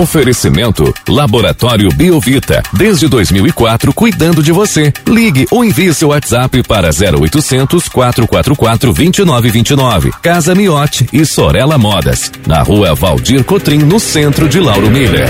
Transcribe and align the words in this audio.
Oferecimento 0.00 0.94
Laboratório 1.06 1.90
Biovita. 1.90 2.62
Desde 2.72 3.06
2004, 3.06 3.92
cuidando 3.92 4.42
de 4.42 4.50
você. 4.50 4.90
Ligue 5.06 5.46
ou 5.50 5.62
envie 5.62 5.92
seu 5.92 6.08
WhatsApp 6.08 6.62
para 6.62 6.88
0800 6.88 7.86
444 7.86 8.94
2929. 8.94 10.10
Casa 10.22 10.54
Miote 10.54 11.06
e 11.12 11.26
Sorella 11.26 11.76
Modas. 11.76 12.32
Na 12.46 12.62
rua 12.62 12.94
Valdir 12.94 13.44
Cotrim, 13.44 13.80
no 13.80 14.00
centro 14.00 14.48
de 14.48 14.58
Lauro 14.58 14.90
Miller. 14.90 15.28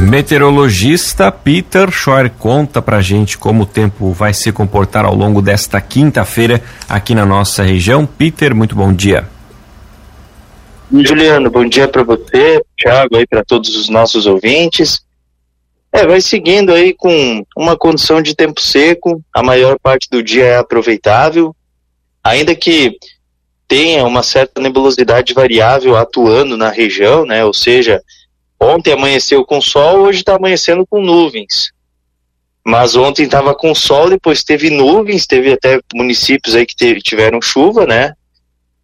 Meteorologista 0.00 1.30
Peter 1.30 1.90
Schor 1.90 2.30
conta 2.38 2.80
pra 2.80 3.02
gente 3.02 3.36
como 3.36 3.64
o 3.64 3.66
tempo 3.66 4.10
vai 4.10 4.32
se 4.32 4.50
comportar 4.52 5.04
ao 5.04 5.14
longo 5.14 5.42
desta 5.42 5.82
quinta-feira 5.82 6.62
aqui 6.88 7.14
na 7.14 7.26
nossa 7.26 7.62
região. 7.62 8.06
Peter, 8.06 8.54
muito 8.54 8.74
bom 8.74 8.90
dia. 8.90 9.33
Juliano, 10.92 11.50
bom 11.50 11.66
dia 11.66 11.88
para 11.88 12.02
você, 12.02 12.62
Thiago, 12.76 13.16
aí 13.16 13.26
para 13.26 13.42
todos 13.42 13.74
os 13.74 13.88
nossos 13.88 14.26
ouvintes. 14.26 15.02
É, 15.90 16.06
vai 16.06 16.20
seguindo 16.20 16.72
aí 16.72 16.92
com 16.92 17.44
uma 17.56 17.76
condição 17.76 18.20
de 18.20 18.34
tempo 18.34 18.60
seco, 18.60 19.22
a 19.32 19.42
maior 19.42 19.78
parte 19.78 20.08
do 20.10 20.22
dia 20.22 20.44
é 20.44 20.56
aproveitável, 20.56 21.54
ainda 22.22 22.54
que 22.54 22.98
tenha 23.66 24.04
uma 24.04 24.22
certa 24.22 24.60
nebulosidade 24.60 25.32
variável 25.32 25.96
atuando 25.96 26.56
na 26.56 26.68
região, 26.68 27.24
né? 27.24 27.44
Ou 27.44 27.54
seja, 27.54 28.02
ontem 28.60 28.92
amanheceu 28.92 29.44
com 29.44 29.60
sol, 29.60 30.00
hoje 30.00 30.18
está 30.18 30.36
amanhecendo 30.36 30.86
com 30.86 31.00
nuvens. 31.00 31.72
Mas 32.66 32.96
ontem 32.96 33.24
estava 33.24 33.54
com 33.54 33.74
sol, 33.74 34.10
depois 34.10 34.44
teve 34.44 34.70
nuvens, 34.70 35.26
teve 35.26 35.52
até 35.52 35.80
municípios 35.94 36.54
aí 36.54 36.66
que 36.66 37.00
tiveram 37.00 37.40
chuva, 37.40 37.86
né? 37.86 38.14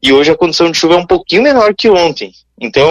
E 0.02 0.12
hoje 0.12 0.30
a 0.30 0.36
condição 0.36 0.70
de 0.70 0.78
chuva 0.78 0.94
é 0.94 0.98
um 0.98 1.06
pouquinho 1.06 1.42
menor 1.42 1.74
que 1.74 1.88
ontem. 1.88 2.32
Então, 2.58 2.90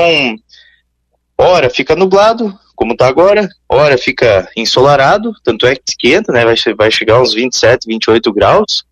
hora 1.37 1.69
fica 1.69 1.95
nublado, 1.95 2.57
como 2.75 2.93
está 2.93 3.07
agora, 3.07 3.49
hora 3.67 3.97
fica 3.97 4.49
ensolarado, 4.55 5.33
tanto 5.43 5.65
é 5.65 5.75
que 5.75 5.81
esquenta, 5.89 6.31
né? 6.31 6.45
Vai, 6.45 6.55
vai 6.75 6.91
chegar 6.91 7.15
aos 7.15 7.33
27, 7.33 7.87
28 7.87 8.31
graus. 8.31 8.85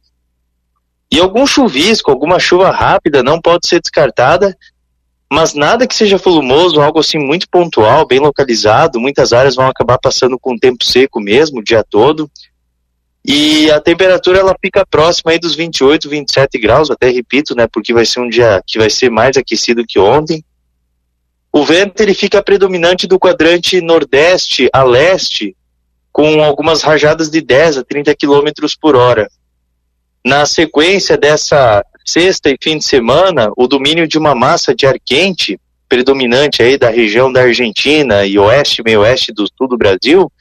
E 1.11 1.19
algum 1.19 1.47
chuvisco, 1.47 2.11
alguma 2.11 2.37
chuva 2.37 2.69
rápida 2.69 3.23
não 3.23 3.39
pode 3.39 3.67
ser 3.67 3.79
descartada, 3.79 4.57
mas 5.31 5.53
nada 5.53 5.87
que 5.87 5.95
seja 5.95 6.17
volumoso, 6.17 6.81
algo 6.81 6.99
assim 6.99 7.17
muito 7.17 7.47
pontual, 7.49 8.05
bem 8.05 8.19
localizado. 8.19 8.99
Muitas 8.99 9.33
áreas 9.33 9.55
vão 9.55 9.67
acabar 9.67 9.97
passando 9.97 10.37
com 10.39 10.57
tempo 10.57 10.83
seco 10.83 11.19
mesmo 11.19 11.59
o 11.59 11.63
dia 11.63 11.83
todo. 11.83 12.29
E 13.28 13.70
a 13.72 13.81
temperatura 13.81 14.39
ela 14.39 14.56
fica 14.64 14.86
próxima 14.86 15.31
aí 15.31 15.39
dos 15.39 15.53
28, 15.53 16.08
27 16.08 16.58
graus, 16.58 16.89
até 16.89 17.09
repito, 17.09 17.53
né, 17.53 17.67
porque 17.67 17.94
vai 17.94 18.06
ser 18.06 18.22
um 18.22 18.30
dia 18.30 18.64
que 18.66 18.80
vai 18.80 18.89
ser 18.89 19.11
mais 19.11 19.36
aquecido 19.36 19.86
que 19.86 20.00
ontem. 20.00 20.42
O 21.52 21.66
vento 21.66 22.00
ele 22.00 22.14
fica 22.14 22.42
predominante 22.42 23.05
do 23.05 23.20
quadrante 23.20 23.81
nordeste 23.81 24.70
a 24.72 24.81
leste, 24.81 25.58
com 26.09 26.42
algumas 26.42 26.81
rajadas 26.81 27.30
de 27.30 27.42
10 27.42 27.80
a 27.80 27.83
30 27.83 28.16
km 28.16 28.48
por 28.80 28.95
hora. 28.95 29.28
Na 30.25 30.45
sequência 30.45 31.17
dessa 31.17 31.83
sexta 32.05 32.50
e 32.50 32.58
fim 32.61 32.78
de 32.78 32.86
semana, 32.86 33.52
o 33.58 33.67
domínio 33.67 34.08
de 34.08 34.17
uma 34.17 34.33
massa 34.33 34.73
de 34.73 34.86
ar 34.86 34.95
quente, 35.05 35.59
predominante 35.89 36.64
aí 36.64 36.78
da 36.78 36.89
região 36.89 37.31
da 37.31 37.42
Argentina 37.42 38.25
e 38.25 38.39
oeste, 38.39 38.81
meio 38.83 39.02
oeste 39.02 39.33
do 39.33 39.45
sul 39.48 39.67
do 39.67 39.78
Brasil, 39.78 40.31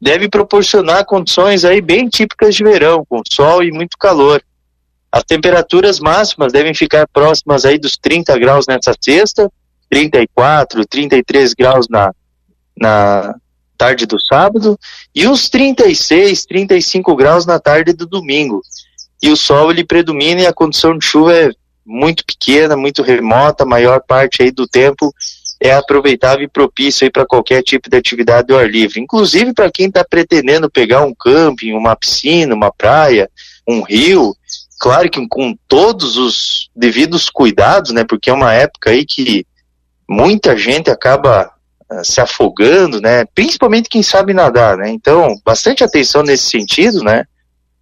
deve 0.00 0.28
proporcionar 0.28 1.04
condições 1.04 1.64
aí 1.64 1.80
bem 1.80 2.08
típicas 2.08 2.54
de 2.54 2.62
verão, 2.62 3.04
com 3.08 3.22
sol 3.30 3.62
e 3.62 3.72
muito 3.72 3.96
calor. 3.98 4.42
As 5.10 5.24
temperaturas 5.24 5.98
máximas 5.98 6.52
devem 6.52 6.74
ficar 6.74 7.06
próximas 7.08 7.64
aí 7.64 7.78
dos 7.78 7.96
30 7.96 8.38
graus 8.38 8.66
nessa 8.66 8.94
sexta, 9.00 9.50
34, 9.88 10.84
33 10.86 11.54
graus 11.54 11.88
na, 11.88 12.12
na 12.76 13.34
tarde 13.78 14.06
do 14.06 14.20
sábado 14.20 14.78
e 15.14 15.26
uns 15.26 15.48
36, 15.48 16.44
35 16.44 17.16
graus 17.16 17.46
na 17.46 17.58
tarde 17.58 17.92
do 17.92 18.06
domingo. 18.06 18.60
E 19.22 19.30
o 19.30 19.36
sol 19.36 19.70
ele 19.70 19.84
predomina 19.84 20.42
e 20.42 20.46
a 20.46 20.52
condição 20.52 20.98
de 20.98 21.06
chuva 21.06 21.34
é 21.34 21.50
muito 21.84 22.24
pequena, 22.24 22.76
muito 22.76 23.02
remota, 23.02 23.62
a 23.62 23.66
maior 23.66 24.02
parte 24.06 24.42
aí 24.42 24.50
do 24.50 24.66
tempo 24.66 25.14
é 25.60 25.72
aproveitável 25.72 26.44
e 26.44 26.48
propício 26.48 27.10
para 27.10 27.26
qualquer 27.26 27.62
tipo 27.62 27.88
de 27.88 27.96
atividade 27.96 28.48
do 28.48 28.56
ar 28.56 28.68
livre. 28.68 29.00
Inclusive 29.00 29.52
para 29.52 29.70
quem 29.70 29.86
está 29.86 30.04
pretendendo 30.04 30.70
pegar 30.70 31.04
um 31.04 31.14
camping, 31.14 31.72
uma 31.72 31.96
piscina, 31.96 32.54
uma 32.54 32.70
praia, 32.70 33.30
um 33.66 33.82
rio, 33.82 34.34
claro 34.78 35.10
que 35.10 35.26
com 35.28 35.56
todos 35.66 36.16
os 36.16 36.70
devidos 36.74 37.30
cuidados, 37.30 37.92
né? 37.92 38.04
Porque 38.04 38.30
é 38.30 38.34
uma 38.34 38.52
época 38.52 38.90
aí 38.90 39.04
que 39.04 39.46
muita 40.08 40.56
gente 40.56 40.90
acaba 40.90 41.50
uh, 41.90 42.04
se 42.04 42.20
afogando, 42.20 43.00
né? 43.00 43.24
Principalmente 43.34 43.88
quem 43.88 44.02
sabe 44.02 44.34
nadar, 44.34 44.76
né? 44.76 44.90
Então, 44.90 45.34
bastante 45.44 45.82
atenção 45.82 46.22
nesse 46.22 46.50
sentido, 46.50 47.02
né? 47.02 47.24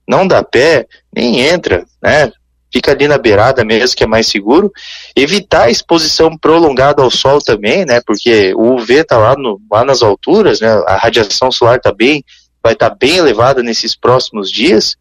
Não 0.06 0.26
dá 0.26 0.42
pé, 0.42 0.86
nem 1.12 1.41
entra, 1.41 1.84
né? 2.02 2.30
Fica 2.74 2.90
ali 2.90 3.06
na 3.06 3.16
beirada 3.16 3.64
mesmo, 3.64 3.96
que 3.96 4.02
é 4.02 4.06
mais 4.06 4.26
seguro. 4.26 4.72
Evitar 5.14 5.66
a 5.66 5.70
exposição 5.70 6.36
prolongada 6.36 7.02
ao 7.02 7.10
sol 7.10 7.38
também, 7.40 7.84
né? 7.84 8.00
Porque 8.04 8.52
o 8.56 8.74
UV 8.74 8.94
está 8.94 9.16
lá, 9.16 9.36
no, 9.36 9.60
lá 9.70 9.84
nas 9.84 10.02
alturas, 10.02 10.60
né? 10.60 10.68
A 10.84 10.96
radiação 10.96 11.52
solar 11.52 11.78
tá 11.78 11.92
bem, 11.92 12.24
vai 12.60 12.72
estar 12.72 12.90
tá 12.90 12.96
bem 12.98 13.16
elevada 13.16 13.62
nesses 13.62 13.94
próximos 13.94 14.50
dias. 14.50 14.96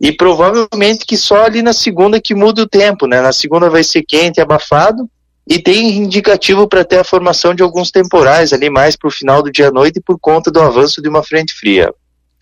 E 0.00 0.10
provavelmente 0.10 1.04
que 1.04 1.18
só 1.18 1.44
ali 1.44 1.60
na 1.60 1.74
segunda 1.74 2.18
que 2.18 2.34
muda 2.34 2.62
o 2.62 2.68
tempo, 2.68 3.06
né? 3.06 3.20
Na 3.20 3.32
segunda 3.32 3.68
vai 3.68 3.84
ser 3.84 4.02
quente 4.02 4.38
e 4.38 4.40
abafado. 4.40 5.06
E 5.46 5.58
tem 5.58 5.98
indicativo 5.98 6.66
para 6.66 6.84
ter 6.84 6.98
a 6.98 7.04
formação 7.04 7.54
de 7.54 7.62
alguns 7.62 7.90
temporais 7.90 8.54
ali 8.54 8.70
mais 8.70 8.96
para 8.96 9.08
o 9.08 9.12
final 9.12 9.42
do 9.42 9.50
dia 9.50 9.68
à 9.68 9.72
noite 9.72 10.00
por 10.00 10.18
conta 10.18 10.50
do 10.50 10.60
avanço 10.60 11.02
de 11.02 11.08
uma 11.08 11.22
frente 11.22 11.52
fria. 11.52 11.92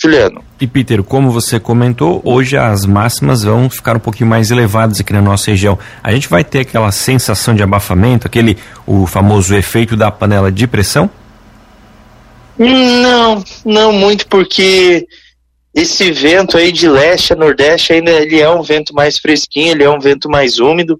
Juliano. 0.02 0.42
E 0.58 0.66
Peter, 0.66 1.02
como 1.02 1.30
você 1.30 1.60
comentou, 1.60 2.22
hoje 2.24 2.56
as 2.56 2.86
máximas 2.86 3.42
vão 3.42 3.68
ficar 3.68 3.96
um 3.96 4.00
pouquinho 4.00 4.30
mais 4.30 4.50
elevadas 4.50 4.98
aqui 5.00 5.12
na 5.12 5.20
nossa 5.20 5.50
região. 5.50 5.78
A 6.02 6.12
gente 6.12 6.28
vai 6.28 6.42
ter 6.42 6.60
aquela 6.60 6.90
sensação 6.90 7.54
de 7.54 7.62
abafamento, 7.62 8.26
aquele 8.26 8.56
o 8.86 9.06
famoso 9.06 9.54
efeito 9.54 9.96
da 9.96 10.10
panela 10.10 10.50
de 10.50 10.66
pressão? 10.66 11.10
Não, 12.58 13.44
não 13.64 13.92
muito 13.92 14.26
porque 14.26 15.06
esse 15.74 16.10
vento 16.12 16.56
aí 16.56 16.72
de 16.72 16.88
leste 16.88 17.32
a 17.32 17.36
nordeste 17.36 17.92
ainda 17.92 18.10
ele 18.10 18.40
é 18.40 18.50
um 18.50 18.62
vento 18.62 18.94
mais 18.94 19.18
fresquinho, 19.18 19.72
ele 19.72 19.84
é 19.84 19.90
um 19.90 20.00
vento 20.00 20.30
mais 20.30 20.58
úmido. 20.58 20.98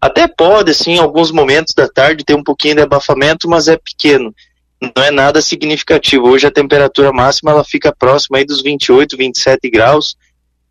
Até 0.00 0.26
pode, 0.26 0.72
assim, 0.72 0.92
em 0.92 0.98
alguns 0.98 1.30
momentos 1.30 1.72
da 1.74 1.88
tarde 1.88 2.24
ter 2.24 2.34
um 2.34 2.42
pouquinho 2.42 2.76
de 2.76 2.82
abafamento, 2.82 3.48
mas 3.48 3.68
é 3.68 3.76
pequeno 3.76 4.34
não 4.80 5.02
é 5.02 5.10
nada 5.10 5.40
significativo. 5.40 6.28
Hoje 6.28 6.46
a 6.46 6.50
temperatura 6.50 7.12
máxima 7.12 7.50
ela 7.50 7.64
fica 7.64 7.94
próxima 7.96 8.38
aí 8.38 8.44
dos 8.44 8.62
28, 8.62 9.16
27 9.16 9.70
graus. 9.70 10.16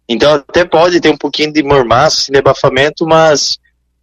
Então 0.07 0.33
até 0.33 0.63
pode 0.63 0.99
ter 0.99 1.09
um 1.09 1.17
pouquinho 1.17 1.51
de 1.51 1.63
mormaço, 1.63 2.31
de 2.31 2.38
abafamento, 2.38 3.05
mas 3.05 3.57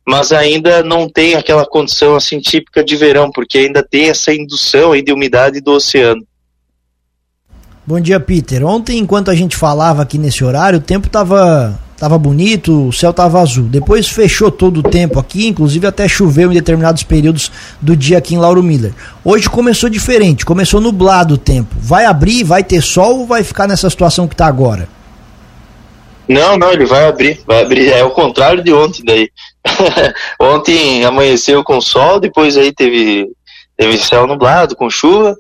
mas 0.04 0.32
ainda 0.32 0.82
não 0.82 1.08
tem 1.08 1.36
aquela 1.36 1.64
condição 1.64 2.16
assim 2.16 2.40
típica 2.40 2.82
de 2.82 2.96
verão, 2.96 3.30
porque 3.30 3.58
ainda 3.58 3.86
tem 3.88 4.08
essa 4.08 4.34
indução 4.34 4.90
aí 4.90 5.00
de 5.00 5.12
umidade 5.12 5.60
do 5.60 5.72
oceano. 5.72 6.26
Bom 7.86 8.00
dia, 8.00 8.18
Peter. 8.18 8.64
Ontem, 8.64 8.98
enquanto 8.98 9.30
a 9.30 9.34
gente 9.34 9.56
falava 9.56 10.02
aqui 10.02 10.18
nesse 10.18 10.42
horário, 10.42 10.80
o 10.80 10.82
tempo 10.82 11.06
estava 11.06 11.78
tava 12.02 12.18
bonito, 12.18 12.88
o 12.88 12.92
céu 12.92 13.12
tava 13.12 13.40
azul. 13.40 13.66
Depois 13.68 14.08
fechou 14.08 14.50
todo 14.50 14.78
o 14.78 14.82
tempo 14.82 15.20
aqui, 15.20 15.46
inclusive 15.46 15.86
até 15.86 16.08
choveu 16.08 16.50
em 16.50 16.54
determinados 16.54 17.04
períodos 17.04 17.52
do 17.80 17.94
dia 17.94 18.18
aqui 18.18 18.34
em 18.34 18.38
Lauro 18.38 18.60
Miller. 18.60 18.92
Hoje 19.24 19.48
começou 19.48 19.88
diferente, 19.88 20.44
começou 20.44 20.80
nublado 20.80 21.34
o 21.34 21.38
tempo. 21.38 21.76
Vai 21.78 22.04
abrir, 22.04 22.42
vai 22.42 22.64
ter 22.64 22.82
sol 22.82 23.20
ou 23.20 23.26
vai 23.28 23.44
ficar 23.44 23.68
nessa 23.68 23.88
situação 23.88 24.26
que 24.26 24.34
está 24.34 24.46
agora? 24.46 24.88
Não, 26.26 26.58
não, 26.58 26.72
ele 26.72 26.86
vai 26.86 27.06
abrir, 27.06 27.40
vai 27.46 27.62
abrir. 27.62 27.92
É 27.92 28.02
o 28.02 28.10
contrário 28.10 28.64
de 28.64 28.72
ontem 28.72 29.04
daí. 29.04 29.30
ontem 30.40 31.04
amanheceu 31.04 31.62
com 31.62 31.80
sol, 31.80 32.18
depois 32.18 32.56
aí 32.56 32.72
teve, 32.72 33.28
teve 33.76 33.96
céu 33.98 34.26
nublado, 34.26 34.74
com 34.74 34.90
chuva. 34.90 35.36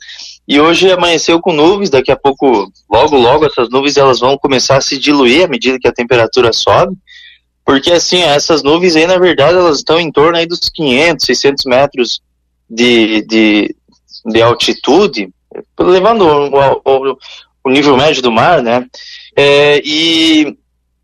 E 0.46 0.60
hoje 0.60 0.90
amanheceu 0.90 1.40
com 1.40 1.52
nuvens, 1.52 1.90
daqui 1.90 2.10
a 2.10 2.16
pouco, 2.16 2.70
logo, 2.90 3.16
logo, 3.16 3.46
essas 3.46 3.68
nuvens 3.70 3.96
elas 3.96 4.18
vão 4.18 4.36
começar 4.36 4.76
a 4.76 4.80
se 4.80 4.98
diluir 4.98 5.44
à 5.44 5.48
medida 5.48 5.78
que 5.78 5.86
a 5.86 5.92
temperatura 5.92 6.52
sobe, 6.52 6.96
porque 7.64 7.92
assim, 7.92 8.22
essas 8.22 8.62
nuvens 8.62 8.96
aí, 8.96 9.06
na 9.06 9.18
verdade, 9.18 9.56
elas 9.56 9.78
estão 9.78 10.00
em 10.00 10.10
torno 10.10 10.36
aí 10.36 10.46
dos 10.46 10.68
500, 10.74 11.24
600 11.24 11.64
metros 11.66 12.20
de, 12.68 13.22
de, 13.22 13.76
de 14.26 14.42
altitude, 14.42 15.30
levando 15.78 16.22
o, 16.22 17.10
o, 17.10 17.18
o, 17.64 17.70
nível 17.70 17.96
médio 17.96 18.20
do 18.20 18.32
mar, 18.32 18.62
né? 18.62 18.84
É, 19.36 19.80
e, 19.84 20.56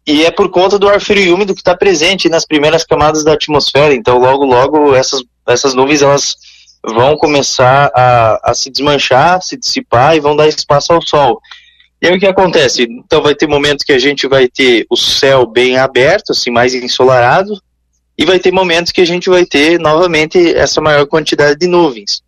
e 0.04 0.24
é 0.24 0.32
por 0.32 0.50
conta 0.50 0.78
do 0.78 0.88
ar 0.88 1.00
frio 1.00 1.22
e 1.22 1.32
úmido 1.32 1.54
que 1.54 1.60
está 1.60 1.76
presente 1.76 2.28
nas 2.28 2.44
primeiras 2.44 2.84
camadas 2.84 3.22
da 3.22 3.34
atmosfera, 3.34 3.94
então 3.94 4.18
logo, 4.18 4.44
logo, 4.44 4.94
essas, 4.96 5.22
essas 5.46 5.74
nuvens, 5.74 6.02
elas 6.02 6.34
vão 6.94 7.16
começar 7.16 7.90
a, 7.94 8.50
a 8.50 8.54
se 8.54 8.70
desmanchar, 8.70 9.42
se 9.42 9.56
dissipar 9.56 10.16
e 10.16 10.20
vão 10.20 10.36
dar 10.36 10.48
espaço 10.48 10.92
ao 10.92 11.02
sol. 11.02 11.40
E 12.00 12.06
aí 12.06 12.16
o 12.16 12.20
que 12.20 12.26
acontece? 12.26 12.84
Então 12.84 13.22
vai 13.22 13.34
ter 13.34 13.46
momentos 13.46 13.84
que 13.84 13.92
a 13.92 13.98
gente 13.98 14.26
vai 14.26 14.48
ter 14.48 14.86
o 14.88 14.96
céu 14.96 15.46
bem 15.46 15.76
aberto, 15.76 16.30
assim, 16.30 16.50
mais 16.50 16.74
ensolarado, 16.74 17.60
e 18.16 18.24
vai 18.24 18.38
ter 18.38 18.52
momentos 18.52 18.92
que 18.92 19.00
a 19.00 19.06
gente 19.06 19.28
vai 19.28 19.44
ter 19.44 19.78
novamente 19.78 20.54
essa 20.54 20.80
maior 20.80 21.06
quantidade 21.06 21.58
de 21.58 21.66
nuvens. 21.66 22.22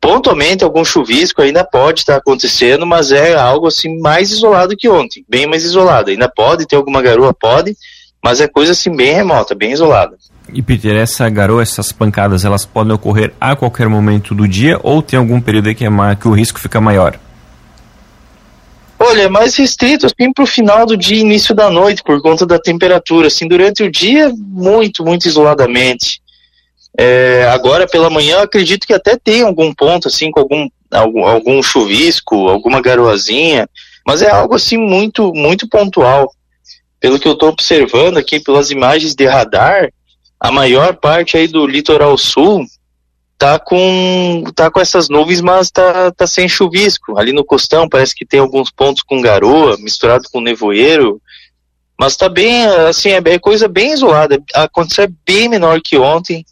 Pontualmente, 0.00 0.62
algum 0.62 0.84
chuvisco 0.84 1.42
ainda 1.42 1.64
pode 1.64 2.00
estar 2.00 2.16
acontecendo, 2.16 2.86
mas 2.86 3.10
é 3.10 3.34
algo 3.34 3.66
assim 3.66 3.98
mais 3.98 4.30
isolado 4.30 4.76
que 4.76 4.88
ontem, 4.88 5.24
bem 5.28 5.46
mais 5.46 5.64
isolado. 5.64 6.10
Ainda 6.10 6.28
pode 6.28 6.66
ter 6.66 6.76
alguma 6.76 7.02
garoa, 7.02 7.34
pode, 7.34 7.76
mas 8.22 8.40
é 8.40 8.46
coisa 8.46 8.72
assim 8.72 8.94
bem 8.94 9.12
remota, 9.12 9.54
bem 9.54 9.72
isolada. 9.72 10.16
E 10.52 10.62
Peter, 10.62 10.96
essa 10.96 11.28
garoa, 11.28 11.62
essas 11.62 11.92
pancadas, 11.92 12.44
elas 12.44 12.64
podem 12.64 12.92
ocorrer 12.92 13.32
a 13.40 13.54
qualquer 13.54 13.88
momento 13.88 14.34
do 14.34 14.48
dia 14.48 14.78
ou 14.82 15.02
tem 15.02 15.18
algum 15.18 15.40
período 15.40 15.68
aí 15.68 15.74
que, 15.74 15.84
é 15.84 15.90
que 16.18 16.28
o 16.28 16.32
risco 16.32 16.58
fica 16.58 16.80
maior? 16.80 17.18
Olha, 18.98 19.22
é 19.22 19.28
mais 19.28 19.54
restrito 19.56 20.06
assim 20.06 20.32
para 20.32 20.42
o 20.42 20.46
final 20.46 20.84
do 20.84 20.96
dia, 20.96 21.20
início 21.20 21.54
da 21.54 21.70
noite, 21.70 22.02
por 22.02 22.20
conta 22.20 22.44
da 22.44 22.58
temperatura. 22.58 23.28
Assim, 23.28 23.46
durante 23.46 23.82
o 23.82 23.90
dia, 23.90 24.32
muito, 24.36 25.04
muito 25.04 25.26
isoladamente. 25.28 26.20
É, 26.98 27.48
agora 27.52 27.86
pela 27.86 28.10
manhã, 28.10 28.42
acredito 28.42 28.86
que 28.86 28.92
até 28.92 29.16
tem 29.16 29.42
algum 29.42 29.72
ponto, 29.72 30.08
assim, 30.08 30.32
com 30.32 30.40
algum, 30.40 30.68
algum, 30.90 31.24
algum 31.24 31.62
chuvisco, 31.62 32.48
alguma 32.48 32.80
garoazinha, 32.80 33.68
mas 34.04 34.20
é 34.20 34.30
algo 34.30 34.56
assim 34.56 34.76
muito, 34.76 35.32
muito 35.32 35.68
pontual. 35.68 36.32
Pelo 36.98 37.20
que 37.20 37.28
eu 37.28 37.34
estou 37.34 37.50
observando 37.50 38.16
aqui 38.16 38.40
pelas 38.40 38.72
imagens 38.72 39.14
de 39.14 39.26
radar, 39.26 39.90
a 40.40 40.50
maior 40.50 40.96
parte 40.96 41.36
aí 41.36 41.48
do 41.48 41.66
litoral 41.66 42.16
sul 42.16 42.64
tá 43.36 43.58
com 43.58 44.44
tá 44.54 44.70
com 44.70 44.80
essas 44.80 45.08
nuvens, 45.08 45.40
mas 45.40 45.70
tá, 45.70 46.10
tá 46.10 46.26
sem 46.26 46.48
chuvisco. 46.48 47.18
Ali 47.18 47.32
no 47.32 47.44
costão 47.44 47.88
parece 47.88 48.14
que 48.14 48.26
tem 48.26 48.40
alguns 48.40 48.70
pontos 48.70 49.02
com 49.02 49.20
garoa, 49.20 49.76
misturado 49.78 50.24
com 50.32 50.40
nevoeiro, 50.40 51.20
mas 51.98 52.16
tá 52.16 52.28
bem, 52.28 52.64
assim, 52.64 53.10
é, 53.10 53.20
é 53.24 53.38
coisa 53.40 53.66
bem 53.66 53.92
isolada. 53.92 54.36
É 54.54 55.08
bem 55.26 55.48
menor 55.48 55.80
que 55.80 55.98
ontem. 55.98 56.44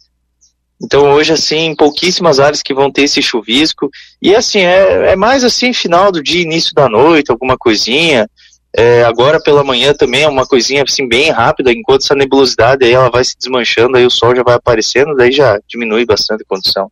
Então 0.81 1.11
hoje, 1.11 1.31
assim, 1.31 1.73
pouquíssimas 1.73 2.39
áreas 2.39 2.61
que 2.61 2.73
vão 2.73 2.91
ter 2.91 3.03
esse 3.03 3.21
chuvisco. 3.21 3.89
E 4.21 4.35
assim, 4.35 4.59
é, 4.59 5.11
é 5.11 5.15
mais 5.15 5.45
assim, 5.45 5.71
final 5.71 6.11
do 6.11 6.21
dia, 6.21 6.41
início 6.41 6.73
da 6.73 6.89
noite, 6.89 7.31
alguma 7.31 7.57
coisinha. 7.57 8.29
É, 8.75 9.03
agora 9.03 9.39
pela 9.39 9.63
manhã 9.63 9.93
também 9.93 10.23
é 10.23 10.27
uma 10.27 10.45
coisinha 10.45 10.83
assim 10.83 11.07
bem 11.07 11.31
rápida, 11.31 11.71
enquanto 11.71 12.03
essa 12.03 12.15
nebulosidade 12.15 12.85
aí 12.85 12.91
ela 12.91 13.09
vai 13.09 13.23
se 13.23 13.35
desmanchando, 13.37 13.97
aí 13.97 14.05
o 14.05 14.11
sol 14.11 14.35
já 14.35 14.43
vai 14.43 14.55
aparecendo, 14.55 15.15
daí 15.15 15.31
já 15.31 15.59
diminui 15.67 16.05
bastante 16.05 16.43
a 16.43 16.45
condição. 16.47 16.91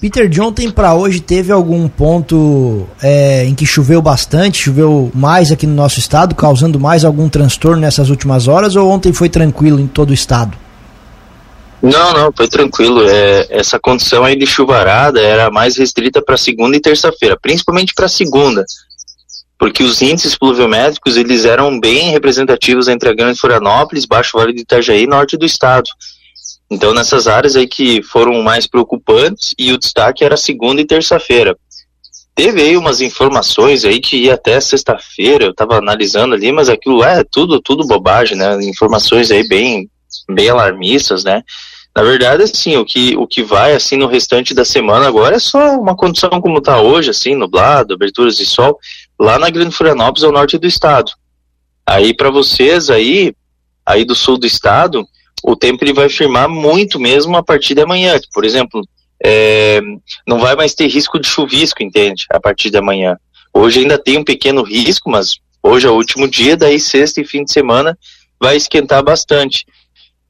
Peter, 0.00 0.30
de 0.30 0.40
ontem 0.40 0.70
para 0.70 0.94
hoje 0.94 1.20
teve 1.20 1.52
algum 1.52 1.86
ponto 1.86 2.88
é, 3.02 3.44
em 3.44 3.54
que 3.54 3.66
choveu 3.66 4.00
bastante, 4.00 4.62
choveu 4.62 5.10
mais 5.14 5.52
aqui 5.52 5.66
no 5.66 5.74
nosso 5.74 5.98
estado, 5.98 6.34
causando 6.34 6.80
mais 6.80 7.04
algum 7.04 7.28
transtorno 7.28 7.82
nessas 7.82 8.08
últimas 8.08 8.48
horas, 8.48 8.76
ou 8.76 8.88
ontem 8.88 9.12
foi 9.12 9.28
tranquilo 9.28 9.78
em 9.78 9.86
todo 9.86 10.08
o 10.10 10.14
estado? 10.14 10.56
Não, 11.82 12.12
não, 12.14 12.32
foi 12.34 12.48
tranquilo. 12.48 13.06
É, 13.06 13.46
essa 13.50 13.78
condição 13.78 14.24
aí 14.24 14.36
de 14.36 14.46
chuvarada 14.46 15.20
era 15.20 15.50
mais 15.50 15.76
restrita 15.76 16.22
para 16.22 16.38
segunda 16.38 16.76
e 16.76 16.80
terça-feira, 16.80 17.38
principalmente 17.40 17.92
para 17.94 18.08
segunda, 18.08 18.64
porque 19.60 19.82
os 19.82 20.00
índices 20.00 20.34
pluviométricos 20.34 21.18
eles 21.18 21.44
eram 21.44 21.78
bem 21.78 22.08
representativos 22.08 22.88
entre 22.88 23.10
a 23.10 23.14
Grande 23.14 23.38
Florianópolis, 23.38 24.06
Baixo 24.06 24.38
Vale 24.38 24.54
do 24.54 24.60
Itajaí 24.60 25.02
e 25.02 25.06
norte 25.06 25.36
do 25.36 25.44
estado. 25.44 25.84
Então 26.70 26.94
nessas 26.94 27.28
áreas 27.28 27.56
aí 27.56 27.66
que 27.66 28.02
foram 28.02 28.42
mais 28.42 28.66
preocupantes 28.66 29.54
e 29.58 29.70
o 29.70 29.78
destaque 29.78 30.24
era 30.24 30.34
segunda 30.34 30.80
e 30.80 30.86
terça-feira. 30.86 31.54
Teve 32.34 32.62
aí 32.62 32.74
umas 32.74 33.02
informações 33.02 33.84
aí 33.84 34.00
que 34.00 34.16
ia 34.16 34.32
até 34.32 34.58
sexta-feira, 34.62 35.44
eu 35.44 35.50
estava 35.50 35.76
analisando 35.76 36.34
ali, 36.34 36.50
mas 36.50 36.70
aquilo 36.70 37.04
é 37.04 37.22
tudo, 37.22 37.60
tudo 37.60 37.86
bobagem, 37.86 38.38
né? 38.38 38.64
Informações 38.64 39.30
aí 39.30 39.46
bem, 39.46 39.90
bem 40.26 40.48
alarmistas, 40.48 41.22
né? 41.22 41.42
Na 41.94 42.04
verdade, 42.04 42.44
assim, 42.44 42.76
o 42.76 42.84
que, 42.84 43.16
o 43.16 43.26
que 43.26 43.42
vai, 43.42 43.74
assim, 43.74 43.96
no 43.96 44.06
restante 44.06 44.54
da 44.54 44.64
semana 44.64 45.08
agora 45.08 45.36
é 45.36 45.40
só 45.40 45.76
uma 45.78 45.96
condição 45.96 46.30
como 46.40 46.58
está 46.58 46.80
hoje, 46.80 47.10
assim, 47.10 47.34
nublado, 47.34 47.94
aberturas 47.94 48.36
de 48.36 48.46
sol, 48.46 48.78
lá 49.20 49.38
na 49.38 49.50
Grande 49.50 49.76
Florianópolis, 49.76 50.24
ao 50.24 50.32
norte 50.32 50.56
do 50.56 50.66
estado. 50.66 51.12
Aí, 51.86 52.14
para 52.14 52.30
vocês 52.30 52.88
aí, 52.88 53.34
aí 53.84 54.02
do 54.02 54.14
sul 54.14 54.38
do 54.38 54.46
estado, 54.46 55.06
o 55.44 55.54
tempo 55.54 55.84
ele 55.84 55.92
vai 55.92 56.08
firmar 56.08 56.48
muito 56.48 56.98
mesmo 56.98 57.36
a 57.36 57.42
partir 57.42 57.74
de 57.74 57.82
amanhã. 57.82 58.18
Por 58.32 58.46
exemplo, 58.46 58.80
é, 59.22 59.80
não 60.26 60.38
vai 60.38 60.56
mais 60.56 60.74
ter 60.74 60.86
risco 60.86 61.20
de 61.20 61.28
chuvisco, 61.28 61.82
entende? 61.82 62.24
A 62.30 62.40
partir 62.40 62.70
de 62.70 62.78
amanhã. 62.78 63.18
Hoje 63.52 63.80
ainda 63.80 63.98
tem 63.98 64.16
um 64.16 64.24
pequeno 64.24 64.62
risco, 64.62 65.10
mas 65.10 65.34
hoje 65.62 65.86
é 65.86 65.90
o 65.90 65.96
último 65.96 66.26
dia, 66.26 66.56
daí 66.56 66.80
sexta 66.80 67.20
e 67.20 67.26
fim 67.26 67.44
de 67.44 67.52
semana 67.52 67.98
vai 68.40 68.56
esquentar 68.56 69.04
bastante. 69.04 69.66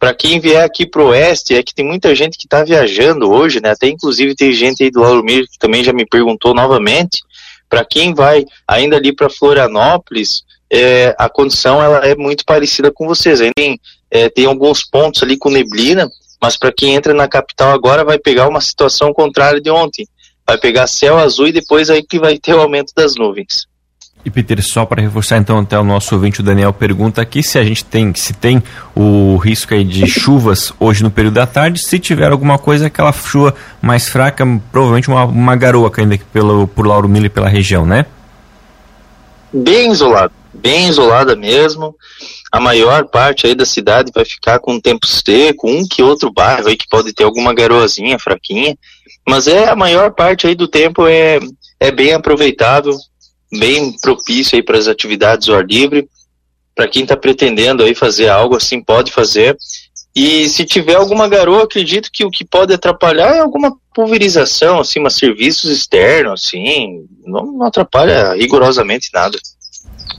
Para 0.01 0.15
quem 0.15 0.41
vier 0.41 0.65
aqui 0.65 0.85
pro 0.85 1.09
oeste, 1.09 1.55
é 1.55 1.63
que 1.63 1.75
tem 1.75 1.87
muita 1.87 2.13
gente 2.15 2.37
que 2.39 2.47
está 2.47 2.65
viajando 2.65 3.31
hoje, 3.31 3.61
né? 3.61 3.71
Até 3.71 3.87
inclusive 3.87 4.35
tem 4.35 4.51
gente 4.53 4.83
aí 4.83 4.91
do 4.91 5.01
Lauro 5.01 5.23
Mir 5.23 5.47
que 5.47 5.59
também 5.59 5.85
já 5.85 5.93
me 5.93 6.07
perguntou 6.07 6.55
novamente. 6.55 7.21
Para 7.71 7.85
quem 7.85 8.13
vai 8.13 8.45
ainda 8.67 8.97
ali 8.97 9.15
para 9.15 9.31
Florianópolis, 9.31 10.43
é, 10.69 11.15
a 11.17 11.29
condição 11.29 11.81
ela 11.81 11.99
é 12.05 12.17
muito 12.17 12.45
parecida 12.45 12.91
com 12.93 13.07
vocês. 13.07 13.41
Ainda 13.41 13.55
tem, 13.57 13.81
é, 14.11 14.29
tem 14.29 14.45
alguns 14.45 14.85
pontos 14.85 15.23
ali 15.23 15.39
com 15.39 15.49
neblina, 15.49 16.11
mas 16.43 16.59
para 16.59 16.73
quem 16.73 16.97
entra 16.97 17.15
na 17.15 17.29
capital 17.29 17.71
agora 17.73 18.05
vai 18.05 18.19
pegar 18.19 18.49
uma 18.49 18.61
situação 18.61 19.13
contrária 19.13 19.61
de 19.61 19.71
ontem. 19.71 20.07
Vai 20.45 20.59
pegar 20.59 20.89
céu 20.89 21.17
azul 21.17 21.47
e 21.47 21.53
depois 21.53 21.89
aí 21.89 22.03
que 22.03 22.19
vai 22.19 22.37
ter 22.37 22.55
o 22.55 22.61
aumento 22.61 22.93
das 22.95 23.15
nuvens. 23.15 23.70
E 24.23 24.31
Peter, 24.31 24.63
só 24.63 24.85
para 24.85 25.01
reforçar 25.01 25.39
então 25.39 25.59
até 25.59 25.79
o 25.79 25.85
nosso 25.85 26.15
ouvinte, 26.15 26.41
o 26.41 26.43
Daniel 26.43 26.73
pergunta 26.73 27.23
aqui 27.23 27.43
se 27.43 27.59
a 27.59 27.65
gente 27.65 27.85
tem, 27.85 28.15
se 28.15 28.35
tem 28.35 28.63
o 28.95 29.37
risco 29.39 29.73
aí 29.73 29.83
de 29.83 30.07
chuvas 30.07 30.73
hoje 30.79 31.03
no 31.03 31.11
período 31.11 31.35
da 31.35 31.47
tarde, 31.47 31.83
se 31.83 31.99
tiver 31.99 32.31
alguma 32.31 32.59
coisa, 32.59 32.89
aquela 32.89 33.13
chuva 33.13 33.55
mais 33.81 34.09
fraca, 34.09 34.45
provavelmente 34.71 35.09
uma, 35.09 35.25
uma 35.25 35.57
garoa 35.57 35.91
caindo 35.91 36.13
aqui 36.13 36.25
pelo, 36.25 36.67
por 36.69 36.87
Lauro 36.87 37.09
Miller 37.09 37.27
e 37.27 37.35
pela 37.35 37.49
região, 37.49 37.87
né? 37.87 38.05
Bem 39.53 39.91
isolado, 39.91 40.33
bem 40.53 40.89
isolada 40.89 41.35
mesmo. 41.35 41.95
A 42.53 42.61
maior 42.61 43.07
parte 43.07 43.47
aí 43.47 43.55
da 43.55 43.65
cidade 43.65 44.13
vai 44.15 44.25
ficar 44.25 44.59
com 44.59 44.81
tempo 44.81 45.07
seco, 45.07 45.69
um 45.69 45.87
que 45.89 46.03
outro 46.03 46.31
bairro 46.31 46.69
aí 46.69 46.77
que 46.77 46.89
pode 46.89 47.13
ter 47.15 47.25
alguma 47.25 47.55
garoazinha 47.55 48.19
fraquinha, 48.19 48.77
mas 49.27 49.47
é 49.47 49.69
a 49.69 49.77
maior 49.77 50.11
parte 50.13 50.47
aí 50.47 50.55
do 50.55 50.69
tempo 50.69 51.07
é, 51.07 51.39
é 51.79 51.91
bem 51.91 52.13
aproveitável, 52.13 52.93
bem 53.53 53.93
propício 54.01 54.57
aí 54.57 54.63
para 54.63 54.79
as 54.79 54.89
atividades 54.89 55.49
ao 55.49 55.57
ar 55.57 55.67
livre. 55.67 56.09
Para 56.75 56.89
quem 56.89 57.03
está 57.03 57.17
pretendendo 57.17 57.83
aí 57.83 57.95
fazer 57.95 58.29
algo 58.29 58.57
assim, 58.57 58.83
pode 58.83 59.13
fazer. 59.13 59.57
E 60.15 60.49
se 60.49 60.65
tiver 60.65 60.97
alguma 60.97 61.29
garoa, 61.29 61.65
acredito 61.65 62.11
que 62.13 62.25
o 62.25 62.31
que 62.31 62.45
pode 62.45 62.75
atrapalhar 62.75 63.37
é 63.37 63.41
alguma 63.41 63.77
pulverização, 63.95 64.81
assim, 64.81 64.99
mas 64.99 65.15
serviços 65.15 65.71
externos, 65.71 66.45
assim, 66.45 67.07
não, 67.25 67.47
não 67.53 67.67
atrapalha 67.67 68.35
rigorosamente 68.35 69.11
nada. 69.13 69.39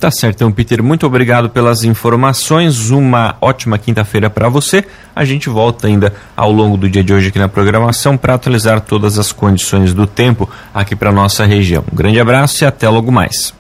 Tá 0.01 0.10
certo, 0.10 0.38
então, 0.38 0.51
Peter, 0.51 0.81
muito 0.81 1.05
obrigado 1.05 1.48
pelas 1.48 1.84
informações. 1.84 2.89
Uma 2.89 3.38
ótima 3.39 3.77
quinta-feira 3.77 4.31
para 4.31 4.50
você. 4.50 4.84
A 5.15 5.24
gente 5.24 5.48
volta 5.48 5.86
ainda 5.86 6.12
ao 6.36 6.51
longo 6.51 6.75
do 6.75 6.89
dia 6.89 7.03
de 7.03 7.13
hoje 7.13 7.27
aqui 7.27 7.38
na 7.38 7.48
programação 7.48 8.17
para 8.17 8.34
atualizar 8.34 8.81
todas 8.81 9.20
as 9.20 9.31
condições 9.31 9.93
do 9.93 10.08
tempo 10.08 10.50
aqui 10.74 10.96
para 10.96 11.12
nossa 11.12 11.46
região. 11.46 11.84
Um 11.93 11.96
grande 11.96 12.20
abraço 12.20 12.63
e 12.63 12.65
até 12.65 12.89
logo 12.89 13.12
mais. 13.12 13.53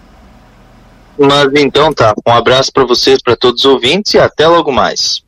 Mas 1.15 1.53
então 1.57 1.93
tá, 1.93 2.11
um 2.25 2.31
abraço 2.31 2.73
para 2.73 2.85
vocês, 2.85 3.21
para 3.21 3.35
todos 3.35 3.63
os 3.63 3.71
ouvintes 3.71 4.15
e 4.15 4.17
até 4.17 4.47
logo 4.47 4.71
mais. 4.71 5.21